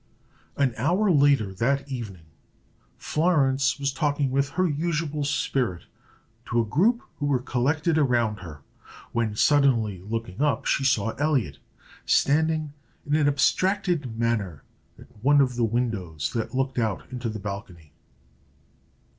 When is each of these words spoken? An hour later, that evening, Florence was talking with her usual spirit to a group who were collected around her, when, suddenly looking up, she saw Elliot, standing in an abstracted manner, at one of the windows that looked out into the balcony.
An 0.57 0.73
hour 0.77 1.11
later, 1.11 1.53
that 1.53 1.87
evening, 1.87 2.25
Florence 2.97 3.79
was 3.79 3.93
talking 3.93 4.31
with 4.31 4.49
her 4.57 4.67
usual 4.67 5.23
spirit 5.23 5.83
to 6.47 6.59
a 6.59 6.65
group 6.65 7.03
who 7.19 7.27
were 7.27 7.37
collected 7.37 7.99
around 7.99 8.37
her, 8.37 8.61
when, 9.11 9.35
suddenly 9.35 9.99
looking 9.99 10.41
up, 10.41 10.65
she 10.65 10.83
saw 10.83 11.11
Elliot, 11.19 11.59
standing 12.03 12.73
in 13.05 13.15
an 13.15 13.27
abstracted 13.27 14.17
manner, 14.17 14.63
at 14.97 15.05
one 15.23 15.39
of 15.39 15.55
the 15.55 15.63
windows 15.63 16.33
that 16.33 16.55
looked 16.55 16.79
out 16.79 17.03
into 17.11 17.29
the 17.29 17.37
balcony. 17.37 17.93